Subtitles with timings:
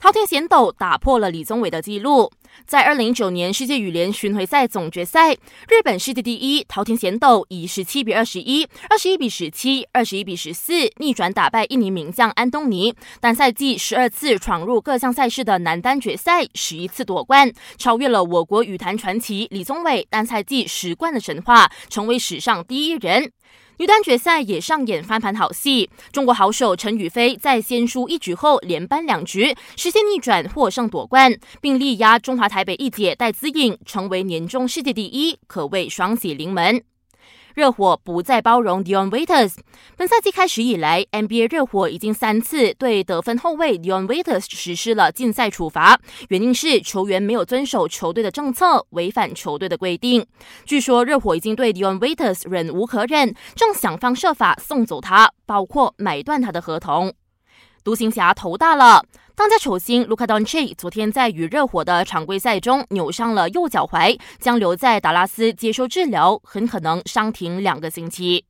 [0.00, 2.30] 滔天贤斗打破了李宗伟的纪录，
[2.64, 20.06] 在二零一九年世界羽联巡回赛总决赛，日本世界第一滔天贤斗以十七比二十一、二十一比十七、二十一比十四逆转打败印尼名将安东尼，单赛季十二次闯入各项赛事的男单决赛，十一次夺冠，超越了我国羽坛传奇李宗伟。
[20.08, 23.32] 单赛季十冠的神话，成为史上第一人。
[23.78, 36.82] 女单决赛也上演翻盘好戏，中国好手陈雨菲在先输一局后连扳两局，实现逆转获胜夺冠，并力压中华台北一姐戴资颖，成为年终世界第一，可谓双喜临门。
[37.54, 39.54] 热火不再包容 Dion Waiters。
[39.96, 45.98] 本赛季开始以来，NBA 热火已经三次对得分后卫 Dion Waiters 实施了禁赛处罚，
[46.28, 50.24] 原因是球员没有遵守球队的政策，违反球队的规定。
[50.64, 57.12] 据说热火已经对 Dion Waiters 忍无可忍，正想方设法送走他，包括买断他的合同。
[57.82, 59.04] 独行侠头大了。
[59.38, 68.44] 当家球星卢卡· c h 奇昨天在与热火的常规赛中扭伤了右脚踝，将留在达拉斯接受治疗，很可能伤停两个星期。